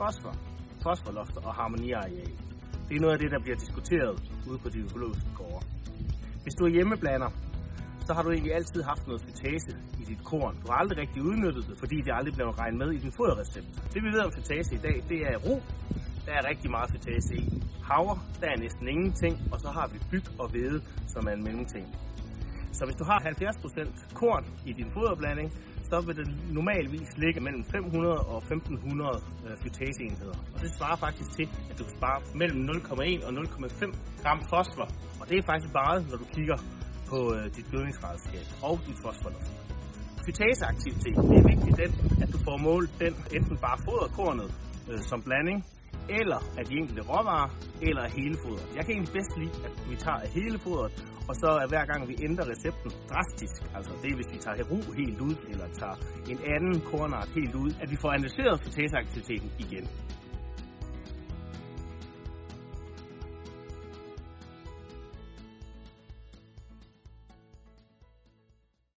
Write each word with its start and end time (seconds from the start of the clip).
fosfor, 0.00 0.34
fosforlofter 0.82 1.40
og 1.48 1.54
harmoniareal. 1.54 2.32
Det 2.88 2.94
er 2.96 3.00
noget 3.00 3.14
af 3.16 3.20
det, 3.22 3.30
der 3.30 3.40
bliver 3.44 3.58
diskuteret 3.64 4.14
ude 4.50 4.58
på 4.58 4.68
de 4.68 4.78
økologiske 4.86 5.30
gårde. 5.38 5.66
Hvis 6.42 6.54
du 6.58 6.64
er 6.64 6.72
hjemmeblander, 6.76 7.30
så 8.06 8.10
har 8.14 8.22
du 8.22 8.30
egentlig 8.30 8.54
altid 8.54 8.82
haft 8.82 9.06
noget 9.06 9.22
fetase 9.28 9.72
i 10.00 10.04
dit 10.10 10.22
korn. 10.24 10.54
Du 10.62 10.66
har 10.70 10.76
aldrig 10.82 10.98
rigtig 10.98 11.22
udnyttet 11.22 11.64
det, 11.68 11.78
fordi 11.78 11.96
det 12.04 12.12
aldrig 12.18 12.34
blev 12.34 12.48
regnet 12.48 12.78
med 12.82 12.90
i 12.92 12.98
din 13.04 13.12
foderrecept. 13.18 13.68
Det 13.94 14.00
vi 14.04 14.08
ved 14.14 14.20
om 14.28 14.32
fetase 14.32 14.74
i 14.74 14.80
dag, 14.86 14.96
det 15.08 15.18
er 15.30 15.36
ro. 15.46 15.54
Der 16.26 16.32
er 16.38 16.48
rigtig 16.50 16.70
meget 16.70 16.90
fetase 16.90 17.34
i. 17.42 17.44
Havre, 17.88 18.18
der 18.40 18.48
er 18.54 18.58
næsten 18.64 18.88
ingenting, 18.88 19.34
og 19.52 19.60
så 19.60 19.68
har 19.76 19.86
vi 19.92 19.98
byg 20.10 20.26
og 20.40 20.48
hvede, 20.50 20.80
som 21.06 21.26
er 21.28 21.32
en 21.38 21.44
mellemting. 21.44 21.86
Så 22.78 22.84
hvis 22.84 22.96
du 22.96 23.04
har 23.04 23.18
70% 23.20 24.14
korn 24.14 24.44
i 24.66 24.72
din 24.72 24.90
foderblanding, 24.96 25.52
så 25.90 25.96
vil 26.06 26.16
det 26.20 26.28
normalvis 26.58 27.10
ligge 27.22 27.40
mellem 27.46 27.64
500 27.64 28.18
og 28.32 28.38
1500 28.38 29.22
øh, 29.46 29.56
fytaseenheder. 29.62 30.36
Og 30.54 30.58
det 30.62 30.70
svarer 30.78 30.96
faktisk 31.06 31.30
til, 31.38 31.46
at 31.70 31.74
du 31.78 31.82
kan 31.88 31.94
spare 32.00 32.18
mellem 32.40 32.60
0,1 32.70 33.26
og 33.26 33.32
0,5 33.32 34.22
gram 34.22 34.40
fosfor. 34.52 34.88
Og 35.20 35.24
det 35.28 35.36
er 35.38 35.44
faktisk 35.50 35.72
bare, 35.80 35.94
når 36.10 36.16
du 36.22 36.26
kigger 36.36 36.58
på 37.10 37.18
øh, 37.36 37.44
dit 37.56 37.66
gødningsredskab 37.72 38.46
og 38.68 38.74
dit 38.86 38.98
fosforloft. 39.04 39.50
Fytaseaktivitet, 40.26 41.16
det 41.30 41.36
er 41.42 41.46
vigtigt, 41.52 41.76
den, 41.82 41.92
at 42.22 42.28
du 42.34 42.38
får 42.46 42.56
målt 42.68 42.90
den 43.04 43.14
enten 43.36 43.56
bare 43.66 43.78
foderkornet 43.86 44.48
øh, 44.90 45.00
som 45.10 45.18
blanding, 45.26 45.58
eller 46.08 46.40
af 46.58 46.64
de 46.68 46.74
enkelte 46.80 47.02
råvarer, 47.10 47.50
eller 47.88 48.02
af 48.08 48.10
hele 48.18 48.36
fodret. 48.44 48.66
Jeg 48.76 48.82
kan 48.84 48.92
egentlig 48.94 49.14
bedst 49.18 49.32
lide, 49.40 49.54
at 49.66 49.72
vi 49.90 49.96
tager 50.04 50.20
af 50.26 50.30
hele 50.38 50.58
fodret, 50.58 50.92
og 51.28 51.34
så 51.42 51.48
er 51.62 51.66
hver 51.72 51.84
gang 51.90 52.00
vi 52.08 52.16
ændrer 52.26 52.44
recepten 52.52 52.90
drastisk, 53.10 53.56
altså 53.76 53.92
det 54.02 54.08
er 54.12 54.16
hvis 54.20 54.30
vi 54.34 54.38
tager 54.44 54.56
heru 54.60 54.78
helt 55.00 55.20
ud, 55.28 55.36
eller 55.52 55.66
tager 55.80 55.96
en 56.32 56.38
anden 56.54 56.76
kornart 56.90 57.28
helt 57.38 57.54
ud, 57.54 57.70
at 57.82 57.88
vi 57.92 57.96
får 58.02 58.10
analyseret 58.16 58.60
fytaseaktiviteten 58.64 59.50
igen. 59.64 59.86